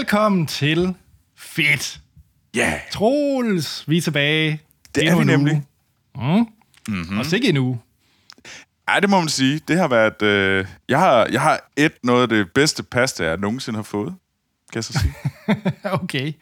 [0.00, 0.94] Velkommen til
[1.36, 2.00] Fedt.
[2.54, 2.80] Ja, yeah.
[2.92, 4.62] Troels, vi er tilbage.
[4.94, 5.62] det er Endnu vi en nemlig.
[6.14, 6.46] Mm.
[6.88, 7.18] Mm-hmm.
[7.18, 7.80] Og sikke en uge.
[8.88, 9.60] Ej, det må man sige.
[9.68, 10.22] Det har været...
[10.22, 14.14] Øh, jeg, har, jeg har et noget af det bedste pasta, jeg nogensinde har fået.
[14.72, 15.14] Kan jeg så sige.
[16.02, 16.32] okay.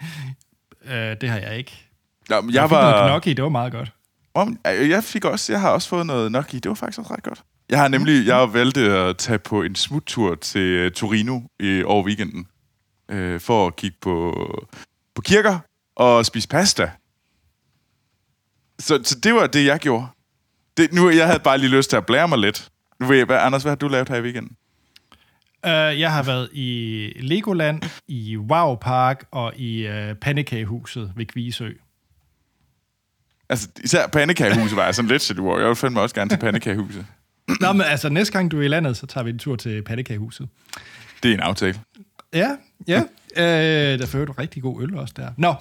[0.85, 0.91] Uh,
[1.21, 1.89] det har jeg ikke.
[2.29, 3.09] Nå, men Jeg, jeg fik noget var...
[3.09, 3.93] gnocchi, det var meget godt.
[4.35, 5.53] Om, øh, jeg fik også...
[5.53, 6.59] Jeg har også fået noget nok i.
[6.59, 7.43] Det var faktisk også ret godt.
[7.71, 8.27] Jeg har nemlig...
[8.27, 12.47] Jeg har valgt at tage på en smuttur til øh, Torino i, over weekenden.
[13.11, 14.35] Øh, for at kigge på,
[15.15, 15.59] på kirker
[15.97, 16.91] og spise pasta.
[18.79, 20.07] Så, så det var det, jeg gjorde.
[20.77, 22.69] Det, nu, jeg havde bare lige lyst til at blære mig lidt.
[23.01, 24.57] Nu ved jeg, hvad, Anders, hvad har du lavet her i weekenden?
[25.67, 31.71] Uh, jeg har været i Legoland, i Wow Park og i uh, Pandekagehuset ved Kvisø.
[33.49, 37.07] Altså, især pandekagehuset var jeg sådan lidt til Jeg vil fandme også gerne til pandekagehuset.
[37.61, 39.83] Nå, men altså, næste gang du er i landet, så tager vi en tur til
[39.83, 40.49] Pandekagehuset.
[41.23, 41.81] Det er en aftale.
[42.35, 42.51] Ja,
[42.89, 43.03] ja.
[43.37, 45.31] Øh, der fører du rigtig god øl også der.
[45.37, 45.55] Nå,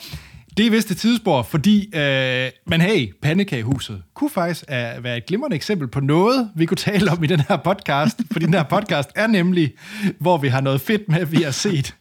[0.57, 5.25] det er vist et tidsspor, fordi, øh, men hey, Pandekagehuset kunne faktisk uh, være et
[5.25, 8.63] glimrende eksempel på noget, vi kunne tale om i den her podcast, fordi den her
[8.63, 9.73] podcast er nemlig,
[10.19, 11.95] hvor vi har noget fedt med, vi har set,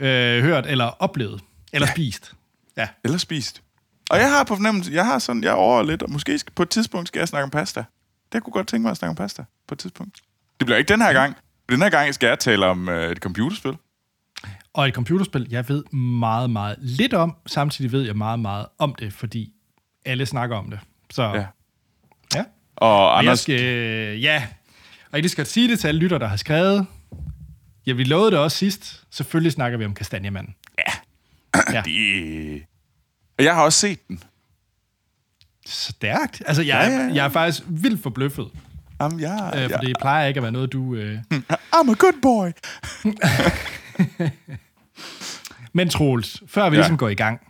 [0.00, 1.40] øh, hørt eller oplevet,
[1.72, 1.92] eller ja.
[1.92, 2.32] spist.
[2.76, 2.88] Ja.
[3.04, 3.62] Eller spist.
[4.10, 6.68] Og jeg har på fornemmelse, jeg har sådan, jeg over lidt, og måske på et
[6.68, 7.84] tidspunkt skal jeg snakke om pasta.
[8.32, 10.20] Det kunne godt tænke mig at snakke om pasta på et tidspunkt.
[10.60, 11.36] Det bliver ikke den her gang.
[11.68, 13.76] Den her gang skal jeg tale om øh, et computerspil.
[14.76, 18.94] Og et computerspil, jeg ved meget, meget lidt om, samtidig ved jeg meget, meget om
[18.94, 19.52] det, fordi
[20.04, 20.78] alle snakker om det.
[21.10, 21.32] Så Ja.
[21.34, 21.46] ja.
[22.34, 22.44] ja.
[22.76, 23.60] Og Og jeg Anders, skal,
[24.20, 24.46] ja,
[25.06, 26.86] og jeg lige skal sige det til alle lytter, der har skrevet.
[27.86, 29.04] Ja, vi lovede det også sidst.
[29.10, 30.54] Selvfølgelig snakker vi om Kastanjemanden.
[31.72, 31.82] Ja.
[31.84, 32.62] det...
[33.38, 34.22] Og jeg har også set den.
[35.66, 36.42] Stærkt.
[36.46, 37.14] Altså, jeg, Ja, ja, ja.
[37.14, 38.48] jeg er faktisk vildt forbløffet,
[39.00, 40.94] Jamen, jeg, øh, for jeg, det plejer ikke at være noget, du...
[40.94, 41.18] Øh...
[41.74, 42.50] I'm a good boy.
[45.76, 46.80] Men Troels, før vi Ja.
[46.80, 47.40] ligesom går i gang,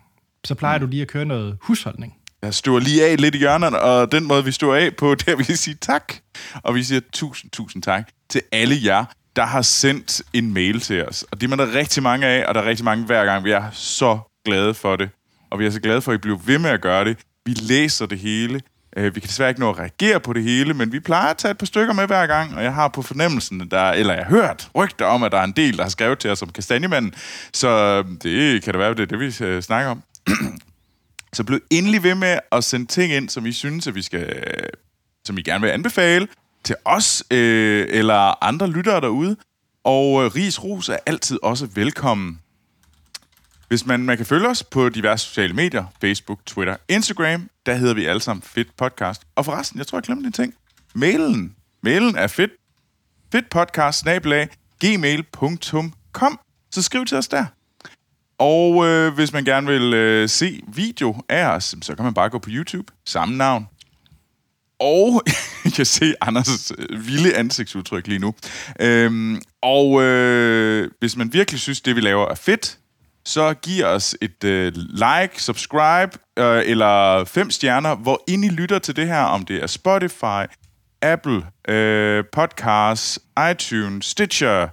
[0.44, 2.14] så plejer du lige at køre noget husholdning.
[2.42, 5.28] Jeg står lige af lidt i hjørnerne, og den måde, vi står af på, det
[5.28, 6.12] er, at vi siger tak.
[6.54, 9.04] Og vi siger tusind, tusind tak til alle jer,
[9.36, 11.22] der har sendt en mail til os.
[11.22, 13.44] Og det er der rigtig mange af, og der er rigtig mange hver gang.
[13.44, 15.08] Vi er så glade for det.
[15.50, 17.18] Og vi er så glade for, at I bliver ved med at gøre det.
[17.46, 18.60] Vi læser det hele.
[18.96, 21.36] Øh, Vi kan desværre ikke nå at reagere på det hele, men vi plejer at
[21.36, 24.24] tage et par stykker med hver gang, og jeg har på fornemmelsen, der, eller jeg
[24.24, 26.48] har hørt rygter om, at der er en del, der har skrevet til os om
[26.48, 27.14] kastanjemanden,
[27.52, 30.02] så øh, det kan det være, det er det, vi øh, snakker om.
[31.32, 34.20] Så bliv endelig ved med at sende ting ind, som I synes, at vi skal,
[34.22, 34.68] øh,
[35.24, 36.28] som I gerne vil anbefale
[36.64, 39.36] til os øh, eller andre lyttere derude.
[39.84, 42.40] Og øh, Ris Ros er altid også velkommen.
[43.68, 47.94] Hvis man, man kan følge os på diverse sociale medier, Facebook, Twitter, Instagram, der hedder
[47.94, 49.22] vi alle sammen Fit Podcast.
[49.34, 50.54] Og forresten, jeg tror, jeg glemte en ting.
[50.94, 51.56] Mailen.
[51.82, 52.50] Mailen er fedt,
[53.32, 54.04] fedtpodcast,
[54.80, 56.40] gmail.com.
[56.70, 57.44] Så skriv til os der.
[58.38, 62.30] Og øh, hvis man gerne vil øh, se video af os, så kan man bare
[62.30, 63.66] gå på YouTube, samme navn.
[64.80, 65.22] Og
[65.64, 68.34] jeg kan se Anders' øh, vilde ansigtsudtryk lige nu.
[68.80, 72.78] Øhm, og øh, hvis man virkelig synes, det vi laver er fedt,
[73.26, 78.78] så giv os et øh, like, subscribe øh, eller fem stjerner, hvor ind I lytter
[78.78, 80.54] til det her, om det er Spotify,
[81.02, 83.18] Apple, øh, Podcasts,
[83.50, 84.68] iTunes, Stitcher,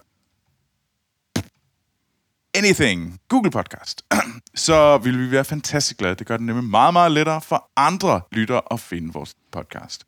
[2.57, 4.05] anything, Google Podcast,
[4.55, 6.15] så vil vi være fantastisk glade.
[6.15, 10.03] Det gør det nemlig meget, meget lettere for andre lyttere at finde vores podcast.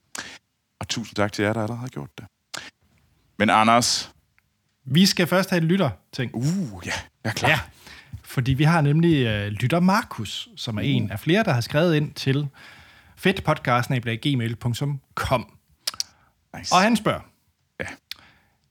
[0.79, 2.25] Og tusind tak til jer, der allerede har gjort det.
[3.39, 4.11] Men Anders,
[4.85, 6.35] Vi skal først have en lytter-ting.
[6.35, 6.91] uh, ja,
[7.23, 7.49] jeg er klar.
[7.49, 7.59] Ja,
[8.35, 10.87] fordi vi har nemlig øh, lytter Markus, som er Uh.
[10.87, 12.47] en af flere, der har skrevet ind til
[13.17, 15.51] fedtpodcast.gmail.com.
[16.57, 16.73] Nice.
[16.73, 17.19] Og han spørger.
[17.79, 17.85] Ja.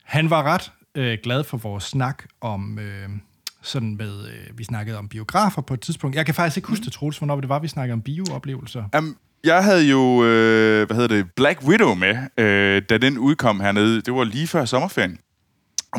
[0.04, 3.08] Han var ret øh, glad for vores snak om, øh,
[3.62, 6.16] sådan med, øh, vi snakkede om biografer på et tidspunkt.
[6.16, 8.84] Jeg kan faktisk ikke huske det, Troels, hvornår det var, vi snakkede om biooplevelser.
[8.98, 13.60] Um, jeg havde jo, øh, hvad hedder det, Black Widow med, øh, da den udkom
[13.60, 14.00] hernede.
[14.00, 15.18] Det var lige før sommerferien.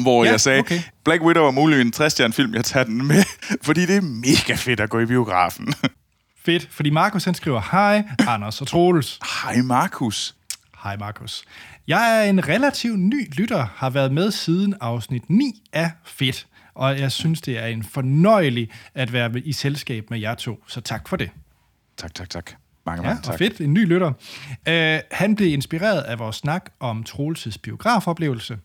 [0.02, 0.80] Hvor Ja, jeg sagde, okay.
[1.04, 3.24] Black Widow er muligt en 60 film, jeg tager den med,
[3.68, 5.74] fordi det er mega fedt at gå i biografen.
[6.46, 9.20] Fedt, fordi Markus han skriver, hej, Anders og Troels.
[9.44, 10.36] Hej Markus.
[10.84, 11.44] Hej Markus.
[11.88, 17.00] Jeg er en relativt ny lytter, har været med siden afsnit 9 af Fedt, og
[17.00, 21.10] jeg synes, det er en fornøjelig at være i selskab med jer to, så tak
[21.10, 21.30] for det.
[21.98, 22.52] Tak, tak, tak.
[22.86, 23.38] Mange, Ja, mange og tak.
[23.38, 24.12] fedt, en ny lytter.
[24.70, 28.58] Uh, han blev inspireret af vores snak om Troels' biografoplevelse,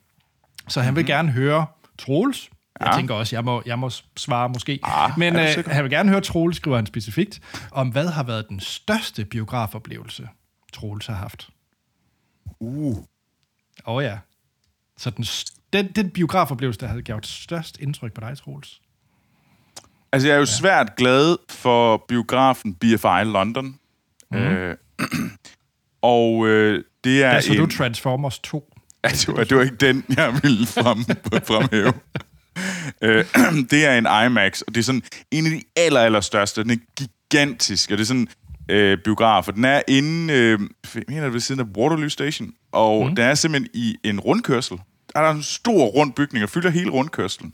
[0.69, 1.67] så han vil gerne høre
[1.99, 2.51] Troels.
[2.81, 2.89] Jeg.
[2.89, 2.97] Ja.
[2.97, 4.79] tænker også, jeg må, jeg må svare måske.
[4.83, 5.71] Ah, Men sikker?
[5.71, 7.41] han vil gerne høre Troels, skriver han specifikt,
[7.71, 10.29] om hvad har været den største biografoplevelse,
[10.73, 11.49] Troels har haft.
[12.61, 12.97] Uh.
[12.97, 13.05] Åh
[13.85, 14.19] oh, ja.
[14.97, 15.25] Så den,
[15.73, 18.81] den, den biografoplevelse, der havde gjort størst indtryk på dig, Troels.
[20.13, 20.47] Altså, jeg er jo ja.
[20.47, 23.79] svært glad for biografen BFI London.
[24.31, 24.37] Mm.
[24.39, 24.77] Øh,
[26.03, 27.59] og øh, det er Der så en...
[27.59, 28.75] du Transformers 2.
[29.05, 31.05] Ja, det, var, det var ikke den, jeg ville frem,
[31.45, 31.93] fremhæve.
[33.03, 33.25] øh,
[33.71, 36.63] det er en IMAX, og det er sådan en af de aller, aller største.
[36.63, 38.29] Den er gigantisk, og det er sådan
[38.69, 40.61] øh, biograf, og den er inde, øh,
[41.09, 43.17] mener det ved siden af Waterloo Station, og mm.
[43.17, 44.81] den er simpelthen i en rundkørsel.
[45.15, 47.53] Der er en stor rund bygning, og fylder hele rundkørslen.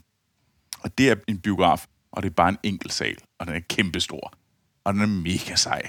[0.79, 3.59] Og det er en biograf, og det er bare en enkelt sal, og den er
[3.69, 4.33] kæmpestor.
[4.85, 5.81] Og den er mega sej.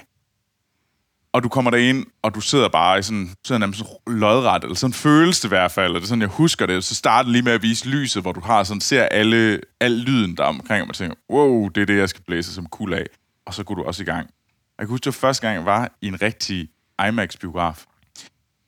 [1.33, 4.93] Og du kommer derind, og du sidder bare i sådan, sidder nærmest lodret, eller sådan
[4.93, 6.83] føles det i hvert fald, eller det er sådan, jeg husker det.
[6.83, 10.37] Så starter lige med at vise lyset, hvor du har sådan, ser alle, al lyden
[10.37, 13.05] der omkring, og man tænker, wow, det er det, jeg skal blæse som kul af.
[13.45, 14.29] Og så går du også i gang.
[14.77, 16.69] Jeg kan huske, det var første gang, jeg var i en rigtig
[17.07, 17.85] IMAX-biograf.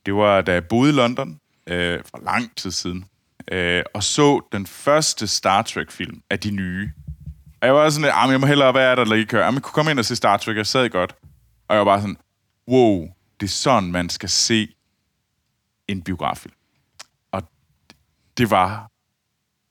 [0.06, 3.04] Det var, da jeg boede i London, øh, for lang tid siden,
[3.52, 6.90] øh, og så den første Star Trek-film af de nye.
[7.60, 9.44] Og jeg var sådan, ah, jeg må hellere være der, eller ikke køre.
[9.44, 11.14] Ah, jeg kunne komme ind og se Star Trek, jeg sad godt.
[11.68, 12.16] Og jeg var bare sådan,
[12.68, 13.08] wow,
[13.40, 14.74] det er sådan, man skal se
[15.88, 16.54] en biograffilm.
[17.32, 17.42] Og
[18.36, 18.90] det var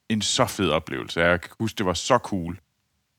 [0.09, 1.19] en så fed oplevelse.
[1.19, 2.59] Jeg kan huske, det var så cool.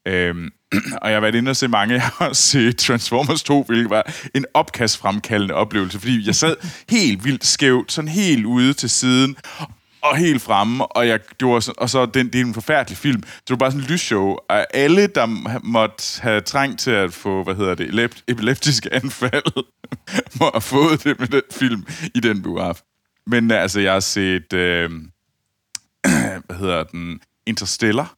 [0.07, 0.51] Øhm,
[1.03, 1.95] og jeg har været inde og se mange.
[1.95, 6.57] Jeg har også set Transformers 2, hvilket var en opkastfremkaldende oplevelse, fordi jeg sad
[6.89, 9.37] helt vildt skævt, sådan helt ude til siden,
[10.03, 12.99] og helt fremme, og, jeg, det var sådan, og så den, det er en forfærdelig
[12.99, 13.23] film.
[13.23, 15.27] Så det var bare sådan en lysshow, og alle, der
[15.63, 19.65] måtte have trængt til at få, hvad hedder det, epileptiske anfald,
[20.41, 22.81] må have fået det med den film i den biograf.
[23.27, 24.91] Men altså, jeg har set, øh,
[26.47, 28.17] hvad hedder den, Interstellar.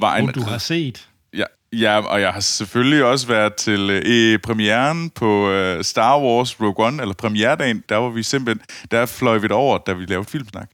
[0.00, 1.08] Var en, oh, du har set.
[1.34, 6.60] Ja, ja, og jeg har selvfølgelig også været til øh, premieren på øh, Star Wars
[6.60, 10.28] Rogue One, eller premieredagen, der var vi simpelthen, der fløj vi over, da vi lavede
[10.30, 10.70] filmsnak,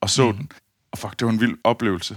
[0.00, 0.36] og så mm.
[0.36, 0.50] den.
[0.92, 2.16] Og fuck, det var en vild oplevelse.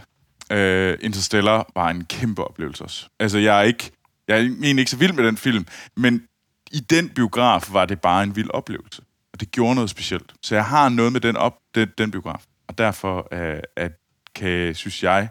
[0.52, 3.08] Øh, Interstellar var en kæmpe oplevelse også.
[3.20, 3.92] Altså, jeg er ikke,
[4.28, 5.68] jeg er egentlig ikke så vild med den film,
[5.98, 6.24] men
[6.72, 9.02] i den biograf var det bare en vild oplevelse.
[9.34, 10.34] Og det gjorde noget specielt.
[10.42, 12.44] Så jeg har noget med den, op, den, den biograf.
[12.68, 13.92] Og derfor øh, at,
[14.36, 15.30] kan, synes jeg,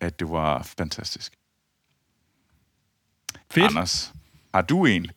[0.00, 1.32] at det var fantastisk.
[3.54, 3.66] Fedt.
[3.66, 4.12] Anders,
[4.54, 5.10] har du en?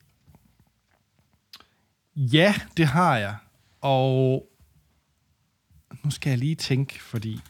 [2.16, 3.36] Ja, det har jeg.
[3.80, 4.48] Og
[6.04, 7.40] nu skal jeg lige tænke, fordi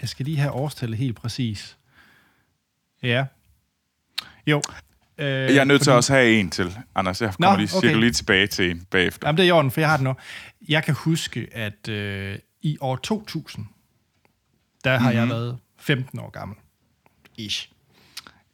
[0.00, 1.76] jeg skal lige have årstallet helt præcis.
[3.02, 3.24] Ja.
[4.46, 4.62] Jo.
[5.18, 5.84] Øh, jeg er nødt fordi...
[5.84, 7.20] til at også have en til, Anders.
[7.22, 7.96] Jeg kommer Nå, lige, okay.
[7.96, 9.28] lige tilbage til en bagefter.
[9.28, 10.14] Jamen, det er i orden, for jeg har den nu.
[10.68, 13.66] Jeg kan huske, at øh, i år 2000,
[14.84, 15.16] der har mm-hmm.
[15.16, 15.30] jeg mhm.
[15.30, 16.56] været 15 år gammel.
[17.36, 17.72] Ish.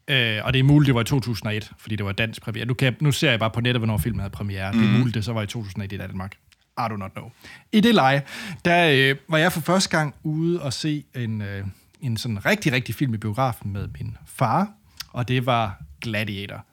[0.08, 2.66] Øh, og det er muligt, det var i 2001, fordi det var dansk premiere.
[2.66, 4.72] Nu, kan jeg, nu ser jeg bare på nettet, hvornår filmen havde premiere.
[4.72, 4.78] Mm.
[4.78, 4.99] Det er mhm.
[4.99, 6.34] muligt, det så var i 2001 i Danmark.
[6.78, 7.31] I do not know.
[7.72, 8.22] I det leje,
[8.64, 11.64] der øh, var jeg for første gang ude og se en, øh,
[12.00, 14.72] en sådan rigtig, rigtig film i biografen med min far,
[15.12, 16.64] og det var Gladiator.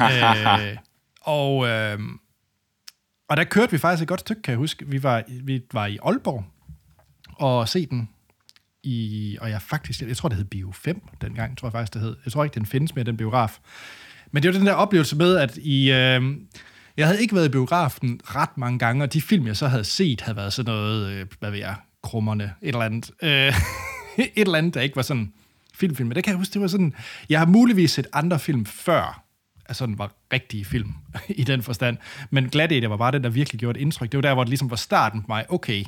[0.02, 0.76] øh,
[1.20, 1.98] og, øh,
[3.28, 4.88] og der kørte vi faktisk et godt stykke, kan jeg huske.
[4.88, 6.44] Vi var, vi var i Aalborg
[7.34, 8.08] og se den
[8.86, 12.02] i, og jeg faktisk, jeg tror, det hed Bio 5 dengang, tror jeg faktisk, det
[12.02, 12.16] hed.
[12.24, 13.58] Jeg tror ikke, den findes mere, den biograf.
[14.32, 16.36] Men det var den der oplevelse med, at i, øh,
[16.96, 19.84] jeg havde ikke været i biografen ret mange gange, og de film, jeg så havde
[19.84, 23.10] set, havde været sådan noget, øh, hvad ved jeg, krummerne, et eller andet.
[23.22, 23.54] Øh,
[24.18, 25.32] et eller andet, der ikke var sådan
[25.74, 26.08] filmfilm.
[26.08, 26.94] Men det kan jeg huske, det var sådan,
[27.28, 29.24] jeg har muligvis set andre film før,
[29.68, 30.92] altså den var rigtige film
[31.28, 31.96] i den forstand.
[32.30, 34.12] Men Gladiator var bare den, der virkelig gjorde et indtryk.
[34.12, 35.50] Det var der, hvor det ligesom var starten på mig.
[35.50, 35.84] Okay,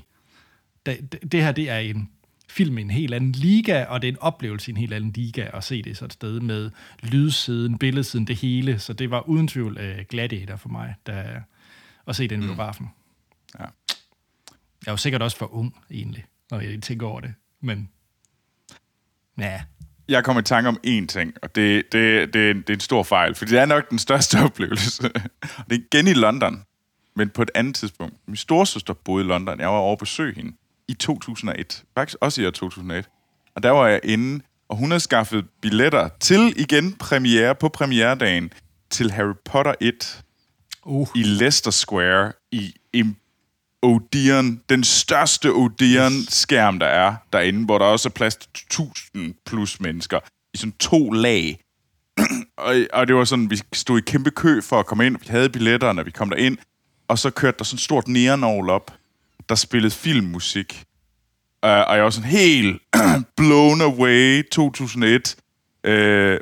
[0.86, 2.08] det, det her, det er en
[2.48, 5.12] film i en helt anden liga, og det er en oplevelse i en helt anden
[5.12, 6.70] liga at se det så et sted med
[7.02, 8.78] lydsiden, billedsiden, det hele.
[8.78, 11.40] Så det var uden tvivl uh, Gladiator for mig, der,
[12.06, 12.46] at se den mm.
[12.46, 12.86] biografen.
[13.58, 13.64] Ja.
[14.86, 17.34] Jeg var sikkert også for ung, egentlig, når jeg tænker over det.
[17.60, 17.88] Men,
[19.38, 19.62] ja.
[20.08, 23.02] Jeg kommer i tanke om én ting, og det, det, det, det er en stor
[23.02, 25.02] fejl, for det er nok den største oplevelse.
[25.02, 26.62] det er igen i London,
[27.16, 28.16] men på et andet tidspunkt.
[28.26, 29.60] Min storsøster boede i London.
[29.60, 30.52] Jeg var over at besøge hende
[30.88, 31.84] i 2001.
[31.94, 33.08] Faktisk også i år 2001.
[33.54, 38.52] Og der var jeg inde, og hun havde skaffet billetter til igen premiere på premieredagen
[38.90, 40.22] til Harry Potter 1
[40.84, 41.08] uh.
[41.14, 43.04] i Leicester Square i, i
[43.82, 49.80] Odeon, den største Odeon-skærm, der er derinde, hvor der også er plads til 1000 plus
[49.80, 50.18] mennesker
[50.54, 51.60] i sådan to lag.
[52.56, 55.16] og, og det var sådan, vi stod i kæmpe kø for at komme ind.
[55.18, 56.58] Vi havde billetter, når vi kom derind.
[57.08, 58.92] Og så kørte der sådan et stort neonål op
[59.48, 60.84] der spillede filmmusik.
[61.66, 62.82] Uh, og jeg var sådan helt
[63.36, 65.36] blown away 2001.
[65.84, 66.40] Uh, øh,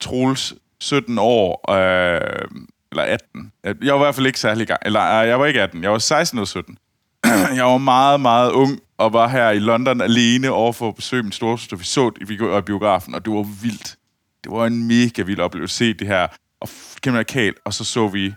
[0.00, 2.56] Troels, 17 år, uh,
[2.92, 3.52] eller 18.
[3.64, 4.80] Jeg var i hvert fald ikke særlig gang.
[4.84, 6.78] Eller uh, jeg var ikke 18, jeg var 16 og 17.
[7.58, 11.22] jeg var meget, meget ung, og var her i London alene over for at besøge
[11.22, 11.76] min storsøster.
[11.76, 13.96] Vi så det i biografen, og det var vildt.
[14.44, 16.26] Det var en mega vild oplevelse at se det her
[16.60, 16.68] og
[17.02, 18.34] kæmpe og så så vi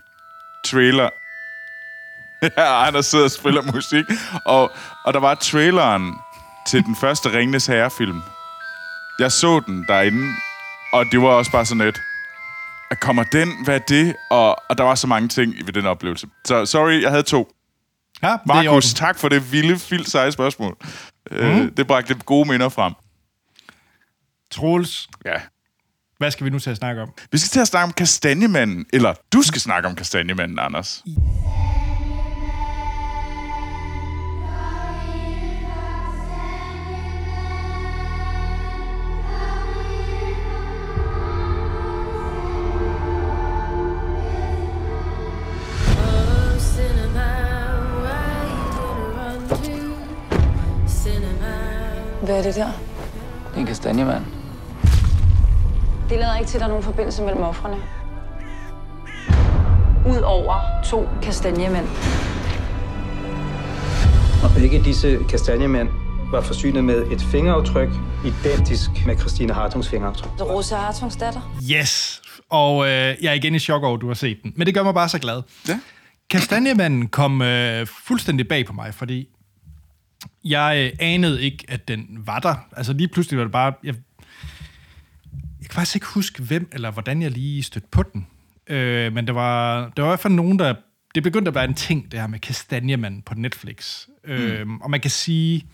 [0.66, 1.08] trailer.
[2.58, 4.04] ja, han har siddet og spiller musik.
[4.44, 4.72] Og,
[5.04, 6.14] og der var traileren
[6.66, 8.22] til den første Ringnes Herre-film.
[9.18, 10.32] Jeg så den derinde,
[10.92, 12.00] og det var også bare sådan et,
[13.00, 14.16] kommer den, hvad er det?
[14.30, 16.26] Og, og der var så mange ting ved den oplevelse.
[16.44, 17.52] Så sorry, jeg havde to.
[18.22, 20.76] Ja, Markus, tak for det vilde, vildt seje spørgsmål.
[21.30, 21.36] Mm.
[21.36, 22.92] Øh, det bragte gode minder frem.
[24.50, 25.08] Troels.
[25.24, 25.40] Ja.
[26.18, 27.08] Hvad skal vi nu til at snakke om?
[27.32, 28.86] Vi skal til at snakke om kastanjemanden.
[28.92, 31.04] Eller du skal snakke om kastanjemanden, Anders.
[52.34, 52.66] Hvad er det der?
[52.66, 54.24] Det er en kastanjemand.
[56.08, 57.76] Det lader ikke til, at der er nogen forbindelse mellem offrene.
[60.06, 61.86] Udover to kastanjemænd.
[64.44, 65.88] Og begge disse kastanjemænd
[66.30, 67.88] var forsynet med et fingeraftryk,
[68.24, 70.30] identisk med Christine Hartungs fingeraftryk.
[70.40, 71.56] Rosa Hartungs datter.
[71.70, 72.22] Yes!
[72.50, 74.52] Og øh, jeg er igen i chok over, at du har set den.
[74.56, 75.42] Men det gør mig bare så glad.
[75.68, 75.80] Ja.
[76.30, 79.28] Kastanjemanden kom øh, fuldstændig bag på mig, fordi
[80.44, 82.54] jeg øh, anede ikke, at den var der.
[82.76, 83.72] Altså lige pludselig var det bare...
[83.84, 83.94] Jeg,
[85.60, 88.26] jeg kan faktisk ikke huske, hvem eller hvordan jeg lige stødte på den.
[88.66, 90.74] Øh, men det var, det var i hvert fald nogen, der...
[91.14, 94.06] Det begyndte at være en ting, det her med Kastanjemand på Netflix.
[94.24, 94.32] Mm.
[94.32, 95.66] Øh, og man kan sige...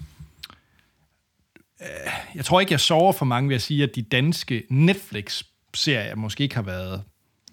[1.80, 1.86] Øh,
[2.34, 6.42] jeg tror ikke, jeg sover for mange ved at sige, at de danske Netflix-serier måske
[6.42, 7.02] ikke har været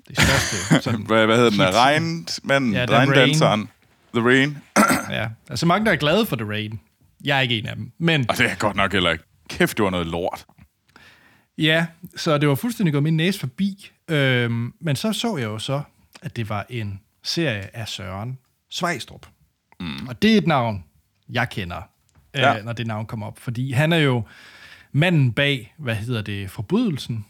[0.07, 0.55] det største.
[0.83, 1.75] Sådan, hvad, hvad hedder den?
[1.75, 2.73] Regnmanden?
[2.73, 3.69] Ja, Regndanseren?
[4.13, 4.57] The Rain?
[5.09, 6.79] ja, altså mange, der er glade for The Rain.
[7.23, 7.91] Jeg er ikke en af dem.
[7.97, 9.23] Men Og det er godt nok heller ikke.
[9.49, 10.45] Kæft, det var noget lort.
[11.57, 13.91] ja, så det var fuldstændig gået min næse forbi.
[14.09, 15.81] Øhm, men så så jeg jo så,
[16.21, 18.37] at det var en serie af Søren
[18.69, 19.27] Svejstrup.
[19.79, 20.07] Mm.
[20.07, 20.83] Og det er et navn,
[21.29, 21.77] jeg kender,
[22.33, 22.61] øh, Ja.
[22.61, 23.39] når det navn kommer op.
[23.39, 24.23] Fordi han er jo
[24.91, 27.25] manden bag, hvad hedder det, forbrydelsen.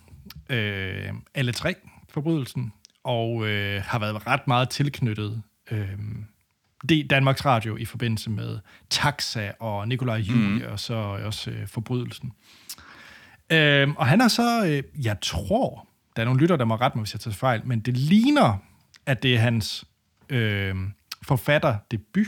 [0.49, 1.75] Øh, alle tre
[2.09, 2.73] forbrydelsen.
[3.03, 5.41] Og øh, har været ret meget tilknyttet
[5.71, 5.89] øh,
[6.89, 10.71] det Danmarks Radio i forbindelse med Taxa og Nikolaj Julie, mm.
[10.71, 12.33] og så også øh, forbrydelsen.
[13.49, 16.97] Øhm, og han er så, øh, jeg tror, der er nogle lytter, der må rette
[16.97, 18.57] mig, hvis jeg tager fejl, men det ligner,
[19.05, 19.85] at det er hans
[20.29, 20.75] øh,
[21.23, 22.27] forfatterdebut,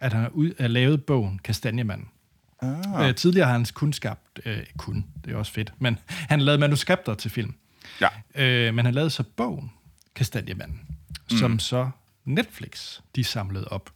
[0.00, 2.08] at han har ud, er lavet bogen Kastanjemanden.
[2.62, 3.08] Ah.
[3.08, 6.44] Øh, tidligere har han kun skabt, øh, kun, det er også fedt, men han har
[6.44, 7.54] lavet manuskripter til film.
[8.00, 8.08] Ja.
[8.34, 9.72] Øh, men han lavede så bogen
[10.14, 10.80] Kastanjemanden,
[11.30, 11.36] mm.
[11.36, 11.90] som så
[12.24, 13.90] Netflix, de samlede op.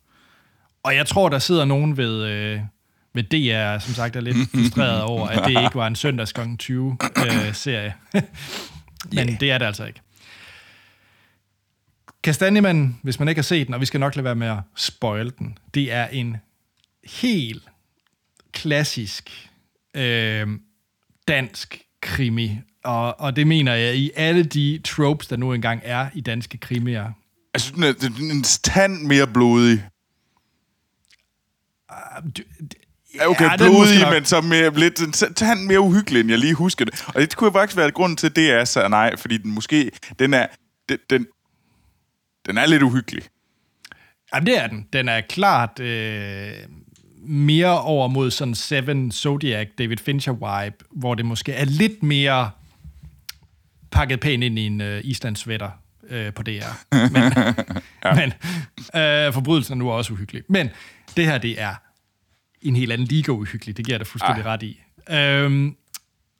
[0.82, 2.60] Og jeg tror, der sidder nogen ved, øh,
[3.14, 6.40] ved DR, som sagt er lidt frustreret over, at det ikke var en søndags kl.
[6.58, 7.94] 20 øh, serie.
[9.12, 9.40] Men yeah.
[9.40, 10.00] det er det altså ikke.
[12.22, 14.58] Kastanjemanden, hvis man ikke har set den, og vi skal nok lade være med at
[14.76, 16.36] spoil den, det er en
[17.04, 17.62] helt
[18.52, 19.50] klassisk
[19.94, 20.48] øh,
[21.28, 22.58] dansk krimi.
[22.84, 26.58] Og, og det mener jeg i alle de tropes, der nu engang er i danske
[26.58, 27.12] krimier.
[27.58, 29.84] Jeg synes, den er, den er en tand mere blodig.
[32.36, 32.42] Du-
[33.14, 36.54] Ja, okay, Ja, blodig, men så mere, lidt en tand mere uhyggelig, end jeg lige
[36.54, 37.04] husker det.
[37.08, 39.90] Og det kunne faktisk være grunden til, at det er så nej, fordi den måske,
[40.18, 40.46] den er,
[40.88, 41.26] den, den,
[42.46, 43.22] den er lidt uhyggelig.
[44.34, 44.86] Jamen, det er den.
[44.92, 46.52] Den er klart øh,
[47.22, 52.50] mere over mod sådan Seven Zodiac, David Fincher-vibe, hvor det måske er lidt mere
[53.90, 55.70] pakket pænt ind i en øh, islandssvætter
[56.08, 56.50] øh, på DR.
[57.12, 57.32] Men,
[58.04, 58.14] ja.
[58.14, 58.32] men
[59.02, 60.42] øh, forbrydelsen er nu også uhyggelig.
[60.48, 60.70] Men
[61.16, 61.74] det her, det er
[62.62, 63.76] en helt anden liga uhyggelig.
[63.76, 64.52] Det giver jeg dig fuldstændig Ej.
[64.52, 64.80] ret i.
[65.10, 65.76] Øhm,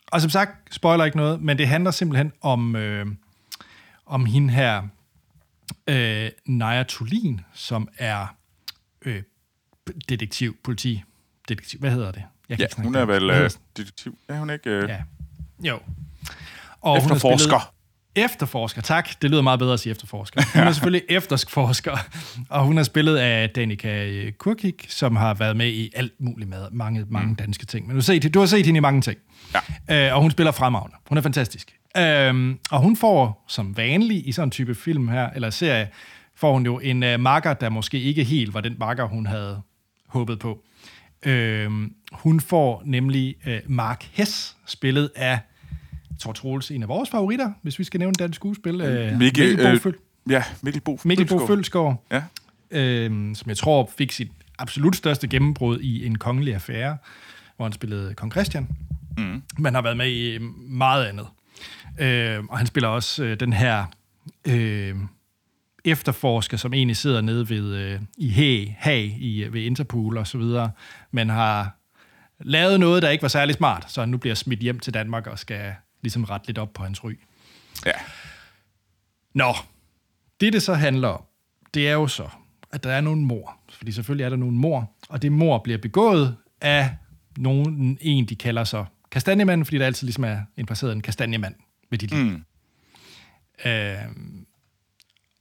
[0.06, 3.06] og som sagt, spoiler ikke noget, men det handler simpelthen om, øh,
[4.06, 4.82] om hende her,
[5.86, 8.26] øh, Naja Tulin, som er
[9.04, 9.22] øh,
[10.08, 11.02] detektiv, politi,
[11.48, 12.22] detektiv, hvad hedder det?
[12.48, 14.18] Jeg kan Ja, hun er vel øh, detektiv.
[14.28, 15.02] Er hun ikke øh, Ja.
[15.62, 15.80] Jo.
[16.80, 17.58] Og hun har efterforsker?
[17.58, 17.77] spillet-
[18.16, 19.22] Efterforsker, tak.
[19.22, 20.42] Det lyder meget bedre at sige efterforsker.
[20.58, 21.96] Hun er selvfølgelig efterforsker,
[22.48, 26.58] og hun er spillet af Danica Kurkik, som har været med i alt muligt med
[26.72, 27.86] mange, mange danske ting.
[27.86, 29.18] Men du har set, du har set hende i mange ting.
[29.88, 30.08] Ja.
[30.08, 30.96] Øh, og hun spiller fremragende.
[31.08, 31.78] Hun er fantastisk.
[31.96, 35.88] Øhm, og hun får, som vanligt i sådan en type film her, eller serie,
[36.36, 39.62] får hun jo en øh, makker, der måske ikke helt var den makker, hun havde
[40.08, 40.58] håbet på.
[41.22, 45.38] Øhm, hun får nemlig øh, Mark Hess, spillet af,
[46.18, 48.80] Troels, en af vores favoritter, hvis vi skal nævne dansk skuespil.
[48.80, 49.98] Øh, Mikkel, Mikkel øh, Føl-
[50.30, 52.04] Ja, Mikkel Bo Mikkel Bo Følsgaard.
[52.10, 52.22] Ja.
[52.70, 56.96] øhm, som jeg tror fik sit absolut største gennembrud i en kongelig affære,
[57.56, 58.68] hvor han spillede kong Christian.
[59.18, 59.42] Mm.
[59.58, 61.26] Men har været med i meget andet.
[61.98, 63.84] Øh, og han spiller også øh, den her
[64.44, 64.94] øh,
[65.84, 70.38] efterforsker, som egentlig sidder nede ved, øh, i Haag, Haag i, ved Interpol og så
[70.38, 70.70] videre,
[71.10, 71.76] men har
[72.40, 75.26] lavet noget, der ikke var særlig smart, så han nu bliver smidt hjem til Danmark
[75.26, 75.72] og skal
[76.02, 77.18] ligesom rette lidt op på hans ry.
[77.86, 77.92] Ja.
[79.34, 79.54] Nå,
[80.40, 81.24] det det så handler om,
[81.74, 82.28] det er jo så,
[82.72, 83.60] at der er nogle mor.
[83.68, 86.96] Fordi selvfølgelig er der nogle mor, og det mor bliver begået af
[87.36, 91.54] nogen, en, de kalder så kastanjemanden, fordi der altid ligesom er en placeret en kastanjemand
[91.90, 92.24] ved dit liv.
[92.24, 92.44] Mm.
[93.64, 93.98] Øh,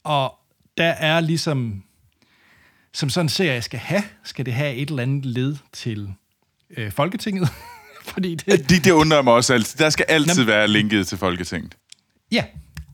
[0.04, 0.38] og
[0.76, 1.84] der er ligesom,
[2.94, 6.14] som sådan ser jeg skal have, skal det have et eller andet led til
[6.70, 7.48] øh, Folketinget.
[8.08, 9.78] fordi det, Det, det undrer mig også altid.
[9.78, 11.74] Der skal altid være linket til Folketinget.
[12.32, 12.44] Ja.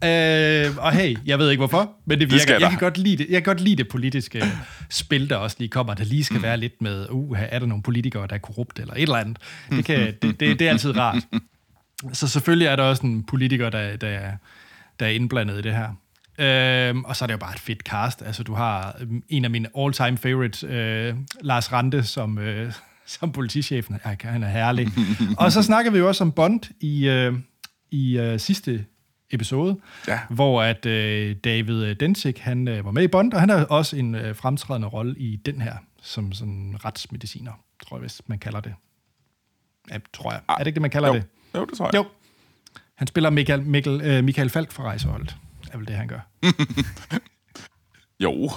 [0.04, 2.42] Øh, og hey, jeg ved ikke hvorfor, men det virker.
[2.42, 3.26] skal jeg, kan godt lide det.
[3.30, 4.44] jeg kan godt lide det politiske
[4.90, 5.94] spil, der også lige kommer.
[5.94, 8.94] Der lige skal være lidt med, uh, er der nogle politikere, der er korrupte, eller
[8.94, 9.38] et eller andet.
[9.71, 11.26] Det, kan, det, det, det er altid rart.
[12.12, 14.21] Så selvfølgelig er der også en politiker, der, der,
[15.00, 15.88] der er indblandet i det her.
[16.38, 18.23] Øhm, og så er det jo bare et fedt cast.
[18.26, 22.73] Altså, du har øhm, en af mine all-time favorites, øh, Lars Rante, som, øh,
[23.06, 23.99] som politichefen.
[24.04, 24.88] Ja, han er herlig.
[25.38, 27.34] og så snakker vi jo også om Bond i, øh,
[27.90, 28.84] i øh, sidste
[29.30, 30.20] episode, Ja.
[30.30, 33.96] hvor at øh, David Densik, han øh, var med i Bond, og han har også
[33.96, 37.52] en øh, fremtrædende rolle i den her, som sådan retsmediciner,
[37.87, 38.75] tror jeg, hvis man kalder det.
[39.90, 40.40] Ja, tror jeg.
[40.49, 41.25] Er det ikke det, man kalder Jo, det?
[41.54, 41.94] jo det tror jeg.
[41.94, 42.06] Jo.
[42.94, 45.37] Han spiller Michael, Michael, øh, Michael Falk fra Rejseholdet.
[45.73, 46.20] er vel det, han gør.
[48.20, 48.50] Jo.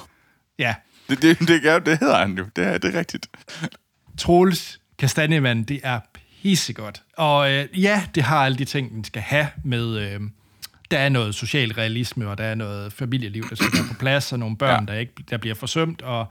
[0.59, 0.75] Ja.
[1.09, 2.45] Det, det, det, det, det hedder han jo.
[2.55, 3.27] Det er, det er rigtigt.
[4.17, 5.99] Troels Kastanjemand, det er
[6.43, 7.01] pissegodt.
[7.17, 9.97] Og øh, ja, det har alle de ting, den skal have med...
[9.97, 10.19] Øh,
[10.91, 14.33] der er noget social realisme, og der er noget familieliv, der skal være på plads,
[14.33, 14.93] og nogle børn, Ja.
[14.93, 16.25] der, ikke, der bliver forsømt, og,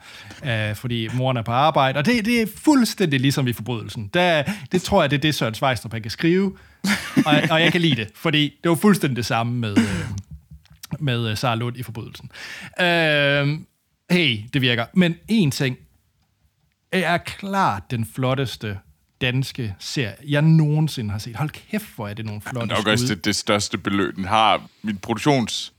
[0.45, 1.99] øh, fordi moren er på arbejde.
[1.99, 4.11] Og det, det er fuldstændig ligesom i forbrydelsen.
[4.15, 6.57] Der, det tror jeg, det er det, Søren Svejstrup han kan skrive.
[7.27, 9.85] Og, og jeg kan lide det, fordi det var fuldstændig det samme med, øh,
[11.01, 12.31] med øh, Sara Lund i forbrydelsen.
[12.81, 13.59] Øh,
[14.11, 14.85] hey, det virker.
[14.95, 15.77] Men en ting,
[16.93, 18.79] er klart den flotteste
[19.21, 21.37] danske serie, jeg nogensinde har set.
[21.37, 24.17] Hold kæft, hvor er det nogle flotte Nok også det, det største beløb.
[24.17, 25.73] Den har min produktions...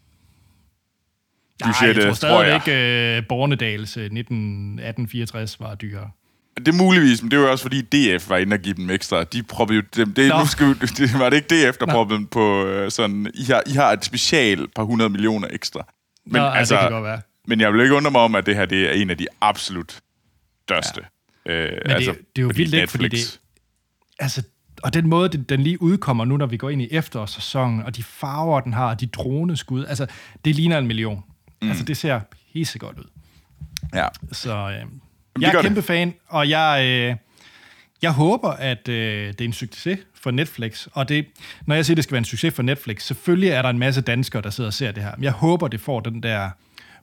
[1.62, 2.16] Nej, jeg tror jeg.
[2.62, 6.10] stadigvæk, uh, Bornedals uh, 1864 var dyrere.
[6.58, 8.90] Det er muligvis, men det var jo også fordi DF var inde og give dem
[8.90, 9.24] ekstra.
[9.24, 10.14] De proppede jo dem.
[10.14, 10.40] Det, Nå.
[10.40, 10.68] nu skal
[10.98, 13.32] det var det ikke DF, der proppede dem på øh, sådan...
[13.34, 15.86] I har, I har et special par hundrede millioner ekstra.
[16.26, 17.22] Men, Nå, ja, det kan godt være.
[17.48, 19.28] men jeg vil ikke undre mig om, at det her det er en af de
[19.42, 20.00] absolut
[20.68, 21.02] største.
[21.46, 21.52] Ja.
[21.52, 23.40] Øh, Men det, det er jo vildt ikke, fordi det...
[24.20, 24.44] Altså,
[24.84, 27.96] og den måde, den, den lige udkommer nu, når vi går ind i efterårssæsonen, og
[27.96, 30.08] de farver, den har, og de droneskud, altså,
[30.46, 31.24] det ligner en million.
[31.62, 31.70] Mm.
[31.70, 32.20] Altså, det ser
[32.54, 33.10] pissegodt ud.
[33.94, 34.08] Ja.
[34.32, 35.62] Så øh, det jeg er det.
[35.62, 37.16] kæmpe fan, og jeg, øh,
[38.02, 40.88] jeg håber, at øh, det er en succes for Netflix.
[40.92, 41.26] Og det,
[41.66, 43.80] når jeg siger, at det skal være en succes for Netflix, selvfølgelig er der en
[43.80, 45.12] masse danskere, der sidder og ser det her.
[45.16, 46.50] Men jeg håber, det får den der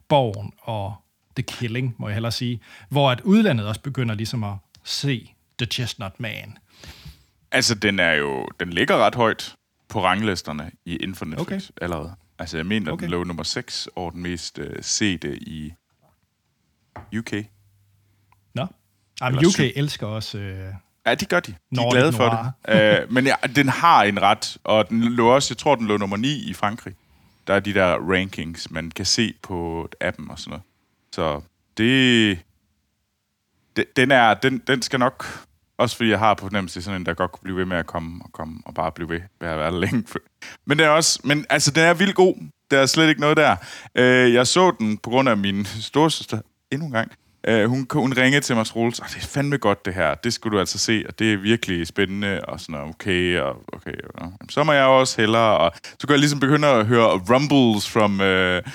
[0.09, 0.95] Borgen og
[1.37, 5.67] The Killing, må jeg hellere sige, hvor at udlandet også begynder ligesom at se The
[5.67, 6.59] Chestnut Man.
[7.51, 8.49] Altså, den er jo...
[8.61, 9.55] Den ligger ret højt
[9.89, 11.83] på ranglisterne i inden for Netflix okay.
[11.83, 12.15] Allerede.
[12.39, 13.03] Altså, jeg mener, okay.
[13.03, 15.73] Den lå nummer 6 over den mest øh, sete i
[17.19, 17.33] UK.
[18.55, 18.67] Nå?
[19.21, 19.71] Jamen, UK syv.
[19.77, 20.39] elsker også...
[20.39, 20.75] Øh,
[21.07, 21.55] Ja, de gør de.
[21.77, 23.03] De er glade for det.
[23.05, 25.97] uh, men ja, den har en ret, og den lå også, jeg tror, den lå
[25.97, 26.95] nummer 9 i Frankrig.
[27.47, 30.63] Der er de der rankings, man kan se på appen og sådan noget.
[31.15, 31.41] Så
[31.77, 32.39] det...
[33.77, 35.27] det den, er, den, den skal nok...
[35.79, 37.87] Også fordi jeg har på fornemmelse, sådan en, der godt kunne blive ved med at
[37.87, 40.05] komme og komme og bare blive ved med at være der længe.
[40.67, 41.21] Men den er også...
[41.25, 42.35] Men altså, den er vildt god.
[42.71, 43.57] Der er slet ikke noget der.
[43.99, 46.39] Uh, jeg så den på grund af min storsøster
[46.71, 47.13] endnu en gang.
[47.49, 50.33] Øh, hun, hun ringede til mig, Troels, "Ah, det er fandme godt det her, det
[50.33, 53.95] skulle du altså se, og det er virkelig spændende, og sådan noget, okay, og okay,
[54.15, 57.91] og, så må jeg også hellere, og så kan jeg ligesom begynde at høre rumbles
[57.91, 58.73] from, uh,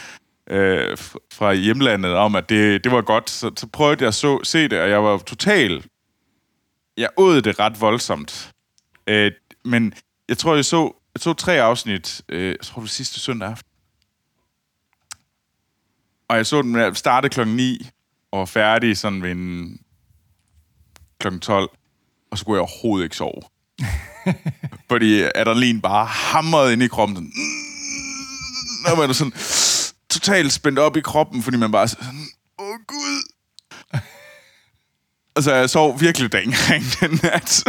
[0.54, 0.98] uh,
[1.34, 4.68] fra hjemlandet om, at det, det var godt, så, så prøvede jeg at så, se
[4.68, 5.86] det, og jeg var total,
[6.98, 8.52] jeg åd det ret voldsomt,
[9.12, 9.28] uh,
[9.66, 9.94] men
[10.30, 13.70] jeg tror, jeg så, jeg så tre afsnit, uh, jeg tror, det sidste søndag aften,
[16.30, 17.88] og jeg så den med at starte klokken 9,
[18.32, 19.80] og var færdig sådan ved en
[21.20, 21.70] klokken 12,
[22.32, 23.42] og så kunne jeg overhovedet ikke sove.
[24.90, 27.16] Fordi adrenalin bare hamrede ind i kroppen.
[27.16, 27.32] Sådan,
[28.86, 29.34] mm, og man sådan
[30.10, 32.28] totalt spændt op i kroppen, fordi man bare sådan,
[32.60, 33.34] åh gud.
[35.36, 37.64] Altså, jeg sov virkelig dengang den nat.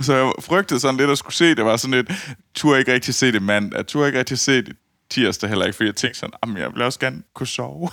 [0.00, 1.64] så jeg frygtede sådan lidt at skulle se det.
[1.64, 3.74] var sådan lidt, turde ikke rigtig se det mand.
[3.74, 4.76] Jeg turde ikke rigtig se det
[5.10, 7.90] tirsdag heller ikke, fordi jeg tænkte sådan, jamen, jeg vil også gerne kunne sove.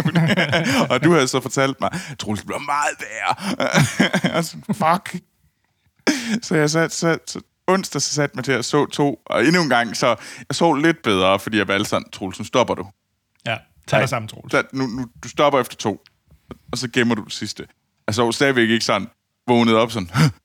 [0.90, 4.34] og du havde så fortalt mig, Troels, det bliver meget værre.
[4.36, 5.22] og sådan, fuck.
[6.42, 9.62] Så jeg sat, sat, så onsdag så satte mig til at så to, og endnu
[9.62, 10.06] en gang, så
[10.48, 12.86] jeg så lidt bedre, fordi jeg valgte sådan, Troels, nu stopper du.
[13.46, 14.54] Ja, tag dig sammen, Troels.
[14.72, 16.04] Nu, nu, du stopper efter to,
[16.72, 17.66] og så gemmer du det sidste.
[18.06, 19.08] Jeg så stadigvæk ikke sådan,
[19.46, 20.10] vågnet op sådan,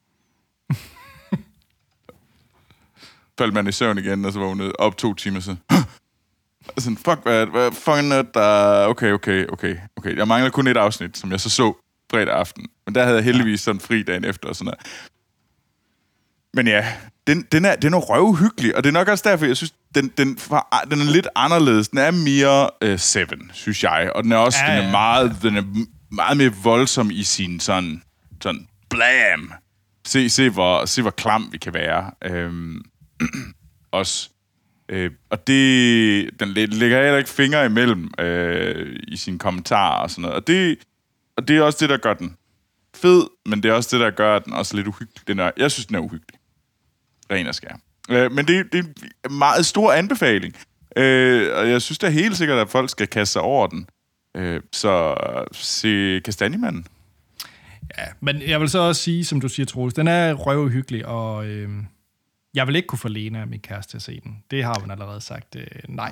[3.41, 5.55] faldt man i søvn igen, og så vågnede op to timer så.
[6.75, 8.85] Og sådan, fuck, hvad, hvad fucking er der...
[8.85, 10.17] Okay, okay, okay, okay.
[10.17, 11.73] Jeg mangler kun et afsnit, som jeg så så
[12.11, 12.65] fredag aften.
[12.85, 14.79] Men der havde jeg heldigvis sådan fri dagen efter og sådan noget.
[16.53, 16.93] Men ja,
[17.27, 20.07] den, den, er, den er røvhyggelig, og det er nok også derfor, jeg synes, den,
[20.17, 20.27] den,
[20.91, 21.89] den er lidt anderledes.
[21.89, 24.11] Den er mere uh, Seven, synes jeg.
[24.15, 24.91] Og den er også Ja, den er ja.
[24.91, 25.63] meget, den er
[26.11, 28.03] meget mere voldsom i sin sådan,
[28.41, 29.53] sådan blam.
[30.07, 32.11] Se, se, hvor, se, hvor klam vi kan være.
[32.23, 32.81] Øhm,
[33.91, 34.29] også.
[34.89, 40.21] Øh, og det, den lægger heller ikke fingre imellem øh, i sine kommentarer og sådan
[40.21, 40.35] noget.
[40.35, 40.77] Og det,
[41.37, 42.37] og det er også det, der gør den
[42.95, 45.27] fed, men det er også det, der gør den også lidt uhyggelig.
[45.27, 46.40] Den er, jeg synes, den er uhyggelig.
[47.31, 47.75] Ren og skær.
[48.09, 48.79] Øh, men det, det
[49.23, 50.55] er en meget stor anbefaling.
[50.95, 53.87] Øh, og jeg synes da helt sikkert, at folk skal kaste sig over den.
[54.35, 55.15] Øh, så
[55.51, 56.87] se Kastanjemanden.
[57.97, 61.45] Ja, men jeg vil så også sige, som du siger, Troels, den er røvhyggelig, og
[61.47, 61.69] øh,
[62.53, 64.43] jeg vil ikke kunne få Lena, min kæreste, til at se den.
[64.51, 65.55] Det har hun allerede sagt.
[65.55, 66.11] Øh, nej.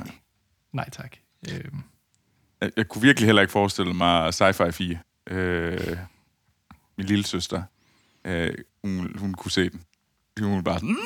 [0.74, 1.16] Nej, tak.
[1.52, 1.62] Øh,
[2.62, 4.98] Jeg, jeg kunne virkelig heller ikke forestille mig Sci-Fi 4.
[5.30, 5.98] Øh,
[6.98, 7.64] min lille søster.
[8.26, 8.54] Øh,
[8.84, 9.82] hun, hun kunne se den.
[10.46, 10.98] Hun var bare sådan...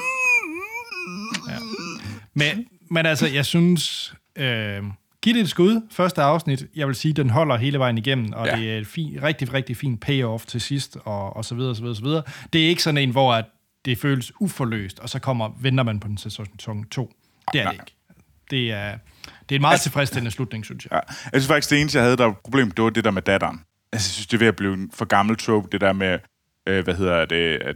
[2.33, 4.13] men, men altså, jeg synes...
[4.35, 4.83] Øh,
[5.21, 5.81] giv det et skud.
[5.91, 8.55] Første afsnit, jeg vil sige, den holder hele vejen igennem, og Ja.
[8.55, 8.61] ja.
[8.61, 11.81] det er et fin, rigtig, rigtig fin payoff til sidst, og, og så videre, så
[11.81, 12.23] videre, så videre.
[12.53, 13.45] Det er ikke sådan en, hvor at
[13.85, 16.47] det føles uforløst, og så kommer, venter man på den sæson
[16.89, 17.13] 2.
[17.53, 17.95] Det er det ikke.
[18.49, 18.97] Det er,
[19.49, 20.91] det er en meget tilfredsstillende slutning, synes jeg.
[20.91, 20.99] Ja.
[21.33, 23.61] Jeg synes faktisk, det eneste, jeg havde, der problem, det var det der med datteren.
[23.93, 26.19] Altså, jeg synes, det er ved at blive en for gammel trope, det der med,
[26.67, 27.75] øh, hvad hedder det, at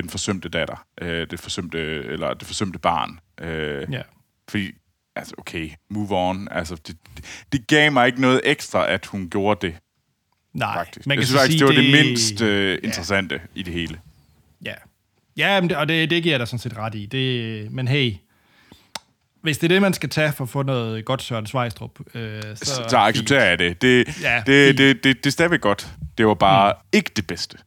[0.00, 3.18] den forsømte datter, øh, det forsømte, eller det forsømte barn.
[3.40, 4.02] Øh, Ja.
[4.48, 4.72] Fordi,
[5.16, 6.48] altså, okay, move on.
[6.50, 9.76] Altså, det, det, det gav mig ikke noget ekstra, at hun gjorde det,
[10.54, 11.06] Nej, faktisk.
[11.06, 13.60] man jeg kan synes så faktisk, det var det, mindst øh, interessante ja.
[13.60, 14.00] i det hele.
[14.64, 14.74] Ja,
[15.36, 17.06] ja men det, og det, det giver jeg dig sådan set ret i.
[17.06, 18.14] Det, men hey,
[19.42, 22.42] hvis det er det, man skal tage for at få noget godt Søren Svejstrup, øh,
[22.54, 23.82] så, Så, accepterer jeg det.
[23.82, 25.88] Det, Ja, det, det, det, det er stadigvæk godt.
[26.18, 26.88] Det var bare mm.
[26.92, 27.58] ikke det bedste.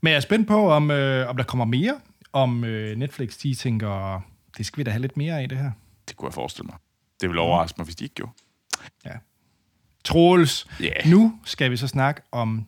[0.00, 2.00] Men jeg er spændt på, om, øh, om der kommer mere,
[2.32, 4.20] om øh, Netflix de tænker,
[4.58, 5.70] det skal vi da have lidt mere af det her.
[6.08, 6.76] Det kunne jeg forestille mig.
[7.20, 8.32] Det ville overraske mig, hvis de ikke gjorde.
[9.04, 9.10] Ja.
[10.04, 10.92] Troels, Ja.
[11.10, 12.66] nu skal vi så snakke om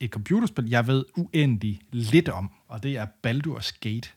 [0.00, 4.08] et computerspil, jeg ved uendelig lidt om, og det er Baldur's Gate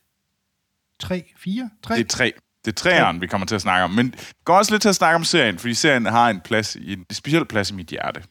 [1.00, 1.96] 3, 4, 3?
[1.96, 2.34] Det er tre.
[2.66, 3.92] Det er træeren, vi kommer til at snakke om.
[3.92, 4.14] Men
[4.46, 7.06] går også lidt til at snakke om serien, fordi serien har en plads, i, en
[7.12, 8.24] speciel plads i mit hjerte.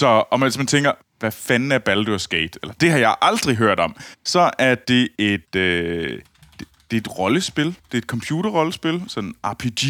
[0.00, 2.58] Så om man, hvis man tænker, hvad fanden er Baldur's Gate?
[2.62, 3.96] Eller det har jeg aldrig hørt om.
[4.24, 6.22] Så er det et, øh,
[6.58, 7.66] det, det er et rollespil.
[7.66, 9.82] Det er et computerrollespil, sådan RPG,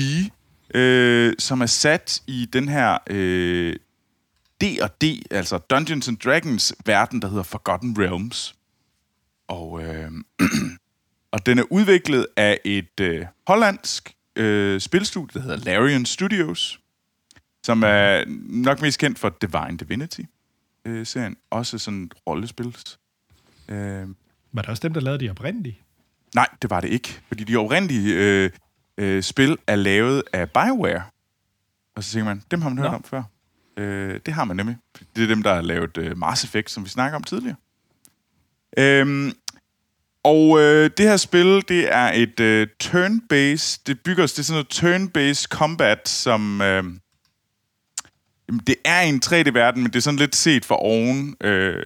[0.75, 3.77] øh, som er sat i den her øh,
[4.61, 8.55] D&D, altså Dungeons and Dragons verden, der hedder Forgotten Realms.
[9.49, 10.11] Og, øh,
[11.33, 16.81] og den er udviklet af et øh, hollandsk øh, spilstudie, der hedder Larian Studios
[17.65, 21.37] som er nok mest kendt for Divine Divinity-serien.
[21.51, 22.77] Også sådan et rollespil.
[23.69, 24.09] Øh,
[24.53, 25.79] Var det også dem, der lavede de oprindelige?
[26.35, 27.21] nej, det var det ikke.
[27.29, 28.51] Fordi de oprindelige øh,
[28.99, 31.03] øh, spil er lavet af BioWare.
[31.97, 32.97] Og så tænker man, dem har man hørt Nå.
[32.97, 33.23] om før.
[33.77, 34.77] Øh, det har man nemlig.
[35.17, 37.57] Det er dem, der har lavet øh, Mass Effect, som vi snakker om tidligere.
[38.79, 39.33] Øhm,
[40.25, 44.65] og øh, det her spil, det er et øh, turn-based, det bygger det er sådan
[44.65, 46.61] noget turn-based combat, som...
[46.61, 46.85] Øh,
[48.51, 51.37] Jamen, det er en 3D-verden, men det er sådan lidt set for oven.
[51.41, 51.85] Øh,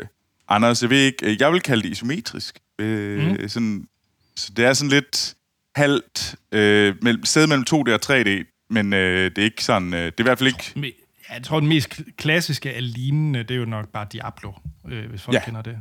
[0.49, 2.59] Anders, jeg ved ikke, øh, jeg vil kalde det isometrisk.
[2.79, 3.49] Øh, mm.
[3.49, 3.89] sådan,
[4.37, 5.35] så det er sådan lidt
[5.77, 10.01] halvt, øh, mellem, sted mellem 2D og 3D, men øh, det er ikke sådan, øh,
[10.01, 10.95] det er i hvert fald ikke...
[11.35, 14.53] Jeg tror, den mest kl- klassiske af lignende, det er jo nok bare Diablo,
[14.89, 15.39] øh, hvis folk Ja.
[15.41, 15.45] ja.
[15.45, 15.79] kender det.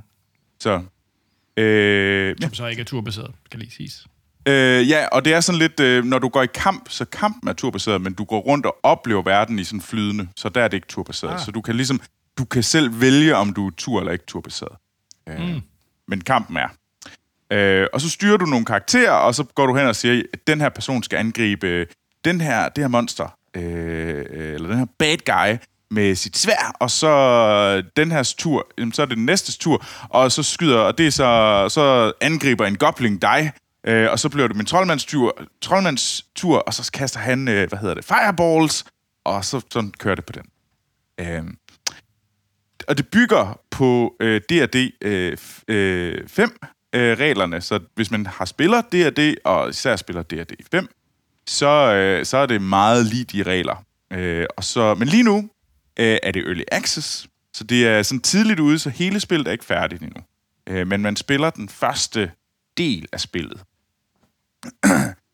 [0.60, 0.82] Så,
[1.58, 4.08] øh, ja, Som så ikke er turbaseret, skal lige siges.
[4.45, 7.49] Øh, ja, og det er sådan lidt, øh, når du går i kamp, så kampen
[7.49, 10.67] er turbaseret, men du går rundt og oplever verden i sådan flydende, så der er
[10.67, 11.34] det ikke turbaseret.
[11.34, 11.39] Ah.
[11.39, 12.01] Så du kan ligesom,
[12.38, 14.77] du kan selv vælge, om du er tur eller ikke turbaseret.
[15.29, 15.62] Øh, mm.
[16.08, 16.67] Men kampen er.
[17.51, 20.47] Øh, og så styrer du nogle karakterer, og så går du hen og siger, at
[20.47, 21.88] den her person skal angribe øh,
[22.25, 25.58] den her, det her monster, øh, eller den her bad guy,
[25.91, 30.32] med sit svær, og så den her tur, så er det den næste tur, og
[30.32, 33.51] så skyder, og det er så, så angriber en gobling dig,
[33.88, 37.96] øh, og så bliver det min troldmandstur, troldmandstur, og så kaster han, øh, hvad hedder
[37.96, 38.86] det, fireballs,
[39.24, 40.46] og så sådan kører det på den.
[41.19, 41.43] Øh,
[42.88, 46.58] og det bygger på øh, D&D øh, øh, 5
[46.93, 50.88] øh, reglerne, så hvis man har spiller D&D, og især spiller D&D 5,
[51.48, 53.86] så, øh, så er det meget lige de regler.
[54.13, 55.50] Øh, og så, men lige nu
[56.00, 59.52] øh, er det Early Access, så det er sådan tidligt ude, så hele spillet er
[59.52, 60.22] ikke færdigt endnu.
[60.67, 62.32] Øh, men man spiller den første
[62.78, 63.63] del af spillet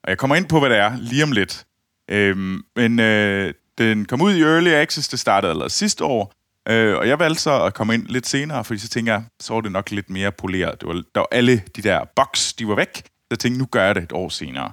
[0.04, 1.66] og jeg kommer ind på, hvad det er lige om lidt.
[2.10, 2.38] Øh,
[2.76, 6.34] men øh, den kom ud i Early Access, det startede allerede sidste år,
[6.70, 9.54] øh, og jeg valgte så at komme ind lidt senere, fordi så tænker jeg, så
[9.54, 10.82] var det nok lidt mere poleret.
[10.82, 13.66] Det var, der var alle de der box, de var væk, så jeg tænkte, nu
[13.66, 14.72] gør jeg det et år senere.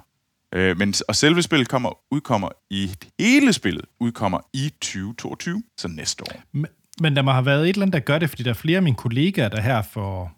[0.55, 6.23] Øh, men, og selve spillet kommer, udkommer i hele spillet, udkommer i 2022, så næste
[6.23, 6.41] år.
[6.51, 6.65] Men,
[7.01, 8.77] men der må have været et eller andet, der gør det, fordi der er flere
[8.77, 10.36] af mine kollegaer, der her for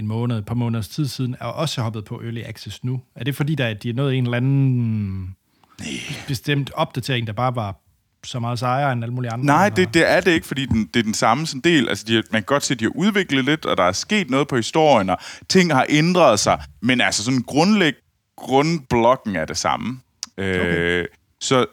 [0.00, 3.00] en måned, et par måneders tid siden, er også hoppet på Early Access nu.
[3.14, 5.36] Er det fordi, der er, de er nået en eller anden
[5.78, 5.88] Nej.
[6.28, 7.80] bestemt opdatering, der bare var
[8.24, 9.46] så meget sejere end alle mulige andre?
[9.46, 11.88] Nej, det, det er det ikke, fordi den, det er den samme sådan del.
[11.88, 14.30] Altså, de, man kan godt se, at de har udviklet lidt, og der er sket
[14.30, 16.62] noget på historien, og ting har ændret sig.
[16.82, 17.94] Men altså sådan grundlæg,
[18.36, 20.00] grundblokken er det samme.
[20.38, 20.76] Okay.
[20.76, 21.06] Øh,
[21.40, 21.66] så,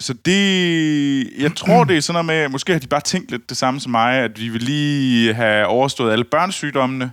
[0.00, 1.32] så det...
[1.38, 2.48] Jeg tror, det er sådan noget med...
[2.48, 5.66] Måske har de bare tænkt lidt det samme som mig, at vi vil lige have
[5.66, 7.12] overstået alle børnesygdommene,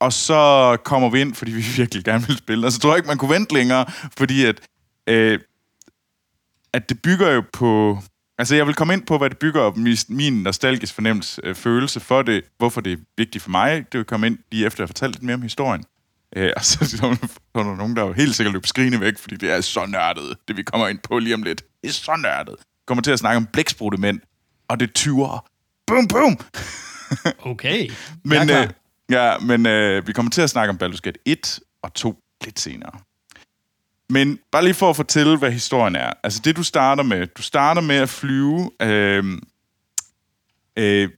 [0.00, 2.66] og så kommer vi ind, fordi vi virkelig gerne vil spille.
[2.66, 3.86] Altså, så tror jeg ikke, man kunne vente længere,
[4.18, 4.60] fordi at,
[5.06, 5.38] øh,
[6.72, 7.98] at det bygger jo på...
[8.38, 9.76] Altså, jeg vil komme ind på, hvad det bygger op
[10.08, 13.76] min nostalgisk fornemmelse, øh, følelse for det, hvorfor det er vigtigt for mig.
[13.92, 15.84] Det vil komme ind lige efter, at jeg har fortalt lidt mere om historien.
[16.36, 16.78] Øh, og så
[17.54, 20.36] er der nogen, der er helt sikkert løber skrigende væk, fordi det er så nørdet,
[20.48, 21.62] det vi kommer ind på lige om lidt.
[21.82, 22.56] Det er så nørdet.
[22.86, 24.20] Kommer til at snakke om blæksprutte mænd,
[24.68, 25.48] og det tyver.
[25.86, 26.38] Boom, boom!
[27.52, 27.90] okay,
[28.24, 28.68] men, øh,
[29.10, 32.60] ja, men øh, vi kommer til at snakke om Baldur's Gate 1 og 2 lidt
[32.60, 32.92] senere.
[34.08, 36.12] Men bare lige for at fortælle, hvad historien er.
[36.22, 37.26] Altså det, du starter med.
[37.26, 38.70] Du starter med at flyve.
[38.82, 39.24] Øh,
[40.76, 41.08] øh,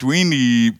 [0.00, 0.78] du er egentlig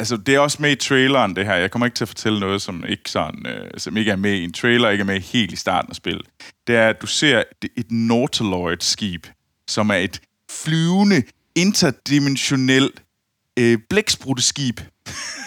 [0.00, 1.54] altså, det er også med i traileren, det her.
[1.54, 4.32] Jeg kommer ikke til at fortælle noget, som ikke, sådan, øh, som ikke er med
[4.32, 6.26] i en trailer, ikke er med helt i starten af spillet.
[6.70, 7.42] Det er, at du ser
[7.76, 9.26] et Nautiloid-skib,
[9.68, 11.22] som er et flyvende,
[11.54, 13.02] interdimensionelt
[13.58, 14.80] øh, blækspruteskib.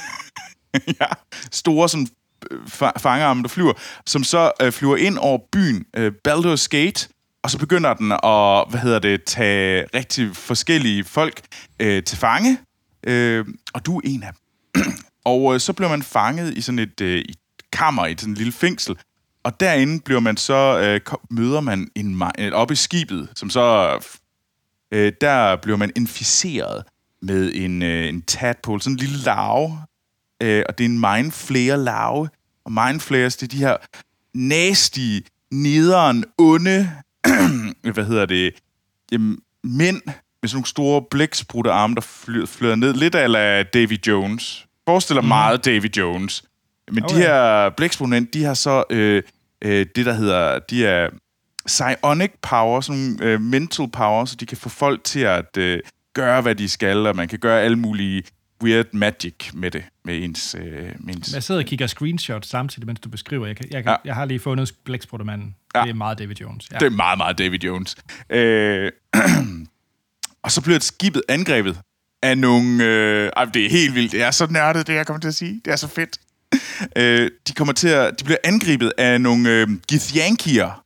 [1.00, 1.06] ja,
[1.52, 2.08] store sådan
[2.52, 2.60] øh,
[2.98, 3.74] fangerarme, der flyver,
[4.06, 7.10] som så øh, flyver ind over byen øh, Baldur's Gate,
[7.44, 11.42] og så begynder den at, hvad hedder det, tage rigtig forskellige folk
[11.80, 12.58] øh, til fange,
[13.08, 14.84] øh, og du er en af dem.
[15.32, 17.38] og øh, så bliver man fanget i sådan et, øh, et
[17.74, 18.98] kammer, i sådan et lille fængsel.
[19.44, 24.00] Og derinde bliver man så, øh, møder man en, en op i skibet, som så,
[24.92, 26.84] øh, der bliver man inficeret
[27.22, 29.82] med en, øh, en tadpole, sådan en lille larve.
[30.42, 32.30] Øh, og det er en mindflayer larve.
[32.66, 33.78] Og mindflayers, det er de her
[34.34, 35.20] nasty,
[35.52, 36.92] nederen, onde,
[37.94, 38.54] hvad hedder det,
[39.12, 40.02] jamen, mænd,
[40.42, 42.94] med sådan nogle store blæksprutte arme, der flyder, flyder ned.
[42.94, 44.66] Lidt af Davy Jones.
[44.88, 45.28] Forestiller mm.
[45.28, 46.44] meget Davy Jones.
[46.92, 47.16] Men okay.
[47.16, 49.24] de her blæksprutte, de har så øh,
[49.62, 50.60] øh, det, der hedder...
[50.60, 51.10] De er
[51.66, 55.80] psionic power, sådan øh, mental power, så de kan få folk til at øh,
[56.14, 58.24] gøre, hvad de skal, og man kan gøre alle mulige
[58.64, 60.56] weird magic med det, med ens...
[60.60, 63.48] Øh, med ens jeg sidder og kigger screenshots samtidig, mens du beskriver.
[63.48, 63.96] Jeg, kan, jeg, kan, ja.
[64.06, 65.56] jeg har lige fundet blækspruttemanden.
[65.76, 65.82] Ja.
[65.82, 66.72] Det er meget David Jones.
[66.72, 66.78] Ja.
[66.78, 67.96] Det er meget, meget David Jones.
[68.30, 68.92] Øh,
[70.44, 71.80] Og så bliver skibet angrebet
[72.22, 72.84] af nogle...
[72.84, 74.12] Øh, ej, det er helt vildt.
[74.12, 75.62] Det er så nørdet, det jeg kommer til at sige.
[75.66, 76.18] Det er så fedt.
[76.96, 78.20] Øh, de kommer til at...
[78.20, 80.84] De bliver angrebet af nogle øh, Githyankier.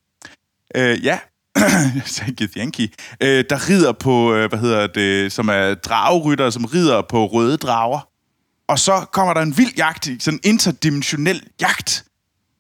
[0.76, 1.20] Øh, ja,
[2.06, 2.94] sagde Githyanki.
[3.22, 7.58] Øh, der rider på, øh, hvad hedder det, som er dragerytter, som rider på røde
[7.58, 8.08] drager.
[8.68, 12.06] Og så kommer der en vild jagt, sådan en interdimensionel jagt,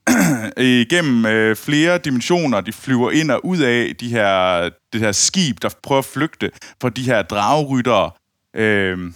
[0.57, 2.61] igennem øh, flere dimensioner.
[2.61, 4.61] De flyver ind og ud af de her,
[4.93, 8.11] det her skib, der prøver at flygte fra de her drageryttere.
[8.55, 9.11] Øh,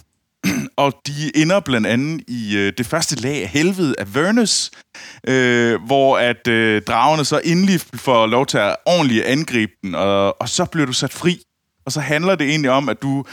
[0.86, 4.70] og de ender blandt andet i øh, det første lag af helvede af Vernus,
[5.28, 10.40] øh, hvor at øh, dragerne så endelig får lov til at ordentligt angribe den, og,
[10.40, 11.42] og så bliver du sat fri.
[11.84, 13.24] Og så handler det egentlig om, at du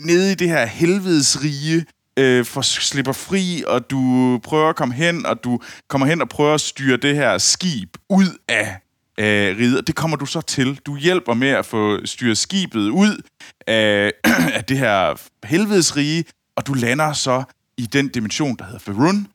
[0.00, 1.86] nede i det her helvedesrige
[2.18, 4.00] øh, for, slipper fri, og du
[4.44, 7.96] prøver at komme hen, og du kommer hen og prøver at styre det her skib
[8.08, 8.76] ud af
[9.18, 9.86] øh, riget.
[9.86, 10.80] Det kommer du så til.
[10.86, 13.22] Du hjælper med at få styret skibet ud
[13.66, 14.12] af,
[14.58, 16.24] af det her helvedesrige,
[16.58, 17.42] og du lander så
[17.76, 19.26] i den dimension, der hedder Faerun,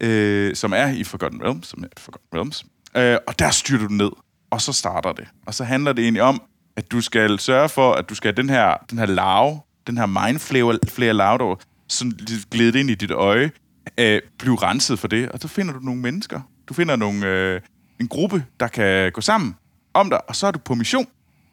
[0.00, 2.64] øh, som er i Forgotten Realms, som er i Forgotten Realms.
[2.96, 4.10] Øh, og der styrer du ned,
[4.50, 5.28] og så starter det.
[5.46, 6.42] Og så handler det egentlig om,
[6.76, 9.98] at du skal sørge for, at du skal have den her, den her larve, den
[9.98, 11.54] her mindflayer flare larve, der
[11.88, 12.12] sådan
[12.50, 13.50] glædet ind i dit øje,
[13.98, 15.28] øh, blive renset for det.
[15.28, 16.40] Og så finder du nogle mennesker.
[16.68, 17.60] Du finder nogle, øh,
[18.00, 19.56] en gruppe, der kan gå sammen
[19.94, 21.06] om dig, og så er du på mission.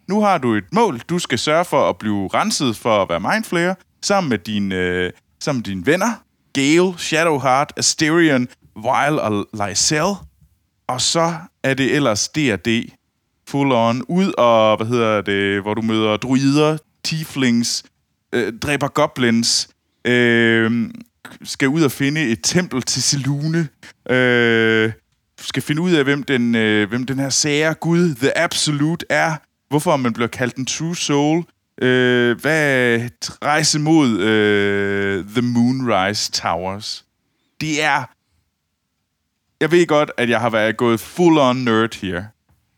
[0.08, 1.00] Nu har du et mål.
[1.00, 5.12] Du skal sørge for at blive renset for at være mindflayer, sammen med dine, øh,
[5.40, 6.24] sammen med dine venner.
[6.54, 10.14] Gale, Shadowheart, Asterion, Vile og Lysel.
[10.88, 12.90] Og så er det ellers D&D
[13.48, 14.02] full on.
[14.10, 17.84] Ud og, hvad hedder det, hvor du møder druider, tieflings,
[18.34, 19.70] øh, dræber goblins,
[20.06, 20.90] øh,
[21.44, 23.68] skal ud og finde et tempel til Selune,
[24.10, 24.92] øh,
[25.40, 29.36] skal finde ud af, hvem den, øh, hvem den her sære gud, The Absolute, er,
[29.70, 31.44] hvorfor man bliver kaldt en True Soul,
[31.82, 33.00] øh, hvad
[33.44, 37.06] rejse mod øh, The Moonrise Towers.
[37.62, 38.04] Det er...
[39.62, 42.24] Jeg ved godt, at jeg har været gået full on nerd her.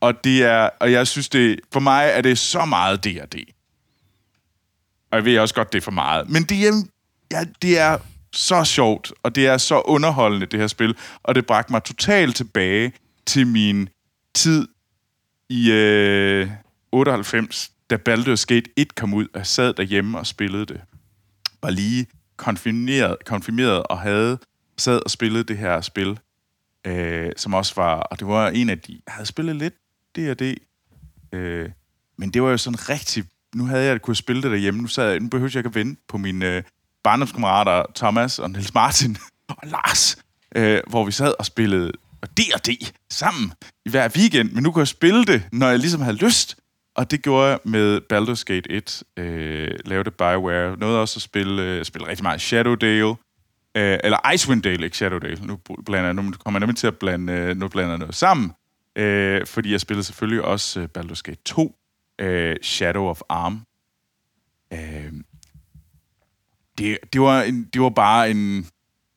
[0.00, 3.36] Og det er, og jeg synes det, for mig er det så meget D&D.
[5.10, 6.30] Og jeg ved også godt, det er for meget.
[6.30, 6.72] Men det er,
[7.30, 7.98] ja, det er
[8.32, 10.96] så sjovt, og det er så underholdende, det her spil.
[11.22, 12.92] Og det bragte mig totalt tilbage
[13.26, 13.88] til min
[14.34, 14.68] tid
[15.48, 16.50] i øh,
[16.92, 20.80] 98, da Baldur's Gate 1 kom ud, og jeg sad derhjemme og spillede det.
[21.62, 24.38] Var lige konfirmeret, konfirmeret og havde
[24.78, 26.18] sad og spillede det her spil,
[26.86, 29.74] øh, som også var, og det var en af de, jeg havde spillet lidt
[30.16, 30.56] D&D,
[31.32, 31.70] øh,
[32.18, 33.24] men det var jo sådan rigtig,
[33.54, 35.74] nu havde jeg kunne spille det derhjemme, nu, sad jeg, nu behøvede jeg ikke at
[35.74, 36.62] vente på mine øh,
[37.04, 39.16] barndomskammerater Thomas og Niels Martin
[39.48, 40.18] og Lars,
[40.56, 41.92] øh, hvor vi sad og spillede
[42.36, 43.52] D&D sammen
[43.86, 46.59] i hver weekend, men nu kunne jeg spille det, når jeg ligesom havde lyst,
[47.00, 51.62] og det gjorde jeg med Baldur's Gate 1, øh, lavede Bioware, noget også at spille,
[51.62, 53.08] øh, spille rigtig meget Shadowdale,
[53.74, 57.32] øh, eller Icewind Dale, ikke Shadowdale, nu, blander, nu kommer jeg nemlig til at blande,
[57.32, 58.52] øh, nu blander noget sammen,
[58.96, 61.76] øh, fordi jeg spillede selvfølgelig også øh, Baldur's Gate 2,
[62.20, 63.62] øh, Shadow of Arm.
[64.72, 65.12] Øh,
[66.78, 68.66] det, det, var en, det var bare en...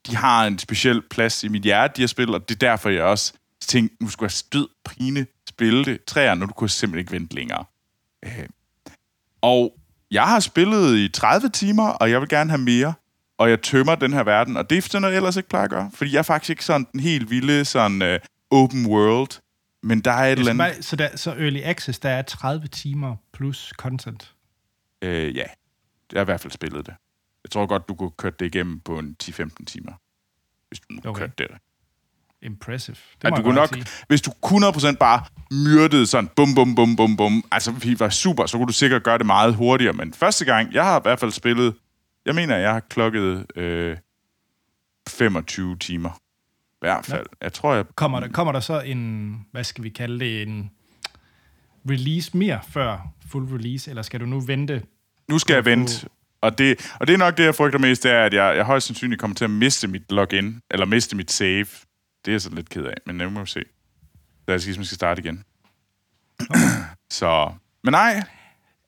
[0.06, 2.90] De har en speciel plads i mit hjerte, de har spillet, og det er derfor,
[2.90, 7.00] jeg også tænkte, nu skulle jeg stød prine spille det træer, når du kunne simpelthen
[7.00, 7.64] ikke vente længere.
[8.24, 8.48] Øh,
[9.40, 9.76] og
[10.10, 12.94] jeg har spillet i 30 timer, og jeg vil gerne have mere,
[13.38, 15.64] og jeg tømmer den her verden, og det er sådan noget, jeg ellers ikke plejer
[15.64, 19.40] at gøre, fordi jeg er faktisk ikke sådan den helt vilde sådan uh, open world,
[19.82, 20.84] men der er et eller andet...
[20.84, 24.34] Så, der, så Early Access, der er 30 timer plus content?
[25.02, 25.46] Øh, ja,
[26.12, 26.94] jeg har i hvert fald spillet det.
[27.44, 29.92] Jeg tror godt, du kunne køre det igennem på en 10-15 timer,
[30.68, 31.20] hvis du okay.
[31.20, 31.50] kørte det.
[32.44, 32.96] Impressive.
[33.22, 33.86] Det ja, du kunne nok, sige.
[34.08, 38.46] hvis du 100% bare myrdede sådan bum, bum, bum, bum, bum, altså vi var super,
[38.46, 39.92] så kunne du sikkert gøre det meget hurtigere.
[39.92, 41.74] Men første gang, jeg har i hvert fald spillet,
[42.26, 43.96] jeg mener, jeg har klokket øh,
[45.08, 46.10] 25 timer.
[46.10, 47.26] I hvert fald.
[47.40, 47.44] Ja.
[47.44, 47.84] Jeg tror, jeg...
[47.94, 50.70] Kommer der, kommer der så en, hvad skal vi kalde det, en
[51.90, 52.98] release mere før
[53.30, 54.82] full release, eller skal du nu vente?
[55.28, 56.08] Nu skal jeg vente,
[56.44, 58.64] og det, og det er nok det, jeg frygter mest, det er, at jeg, jeg
[58.64, 61.66] højst sandsynligt kommer til at miste mit login, eller miste mit save.
[62.24, 63.60] Det er jeg så lidt ked af, men nu må vi se.
[64.44, 65.44] Så jeg skal, skal starte igen.
[66.50, 66.58] Okay.
[67.10, 67.52] så,
[67.84, 68.22] men nej.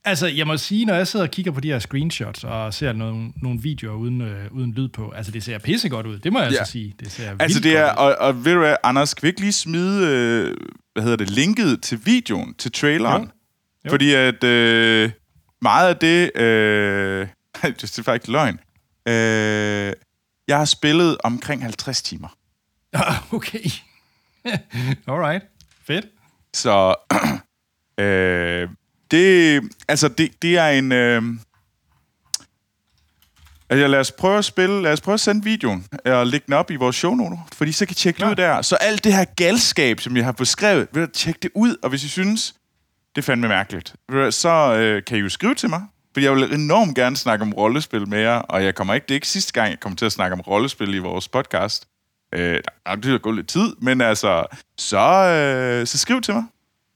[0.04, 2.92] Altså, jeg må sige, når jeg sidder og kigger på de her screenshots og ser
[2.92, 6.40] nogle, nogle videoer uden, øh, uden lyd på, altså det ser pissegodt ud, det må
[6.40, 6.58] jeg ja.
[6.58, 6.94] altså sige.
[7.00, 9.52] Det ser altså det er, og, og ved du hvad, Anders, skal vi ikke lige
[9.52, 10.56] smide, øh,
[10.92, 13.22] hvad hedder det, linket til videoen, til traileren?
[13.22, 13.28] Jo.
[13.84, 13.90] Jo.
[13.90, 15.10] Fordi at øh,
[15.62, 17.28] meget af det, øh,
[17.62, 18.60] det er faktisk løgn.
[19.08, 19.92] Øh,
[20.48, 22.28] jeg har spillet omkring 50 timer.
[23.36, 23.70] okay.
[25.08, 25.42] Alright.
[25.86, 26.06] Fedt.
[26.54, 26.94] Så
[28.04, 28.68] øh,
[29.10, 30.92] det, altså det, det er en...
[30.92, 31.22] Øh,
[33.70, 36.54] Altså, lad os prøve at spille, lad os prøve at sende videoen og lægge den
[36.54, 38.62] op i vores shownoter, fordi så kan I tjekke det ud der.
[38.62, 42.04] Så alt det her galskab, som jeg har beskrevet, vil tjekke det ud, og hvis
[42.04, 42.54] I synes,
[43.16, 43.94] det er fandme mærkeligt,
[44.30, 45.82] så øh, kan I jo skrive til mig
[46.16, 49.10] for jeg vil enormt gerne snakke om rollespil med jer, og jeg kommer ikke, det
[49.10, 51.88] er ikke sidste gang, jeg kommer til at snakke om rollespil i vores podcast.
[52.36, 54.46] Øh, der er det gå lidt tid, men altså,
[54.78, 56.44] så, øh, så skriv til mig.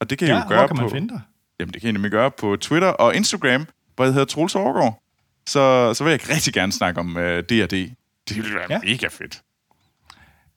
[0.01, 0.83] Og det kan ja, I jo gøre kan på...
[0.83, 1.21] man finde dig?
[1.61, 3.67] Jamen, det kan I nemlig gøre på Twitter og Instagram,
[3.97, 5.03] hvor jeg hedder Troels Overgaard.
[5.47, 7.71] Så, så vil jeg rigtig gerne snakke om øh, D&D.
[8.29, 8.79] Det ville være ja.
[8.79, 9.43] mega fedt.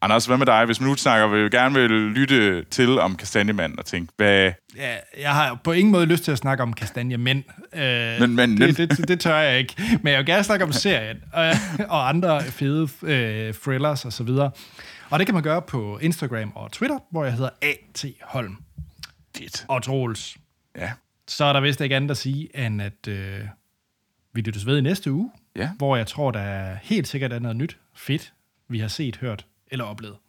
[0.03, 0.65] Anders, hvad med dig?
[0.65, 4.51] Hvis man nu snakker, vil gerne vil lytte til om Kastanjemand og tænke, hvad...
[4.75, 7.43] Ja, jeg har på ingen måde lyst til at snakke om kastanje mænd.
[7.75, 9.75] Øh, Men- men- det, det, det tør jeg ikke.
[10.01, 11.55] Men jeg vil gerne snakke om serien øh,
[11.89, 14.51] og andre fede øh, thrillers og så videre.
[15.09, 18.05] Og det kan man gøre på Instagram og Twitter, hvor jeg hedder A.T.
[18.21, 18.57] Holm.
[19.37, 19.65] Fedt.
[19.67, 20.37] Og Troels.
[20.77, 20.91] Ja.
[21.27, 23.39] Så er der vist ikke andet at sige, end at øh,
[24.33, 25.69] vi lyttes ved i næste uge, Ja.
[25.77, 28.33] hvor jeg tror, der er helt sikkert er noget nyt, fedt,
[28.69, 30.22] vi har set, hørt eller oplevet.